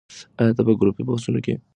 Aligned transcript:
ایا 0.39 0.53
ته 0.57 0.61
په 0.67 0.73
ګروپي 0.79 1.03
بحثونو 1.09 1.39
کې 1.45 1.51
برخه 1.53 1.59
اخلې؟ 1.61 1.67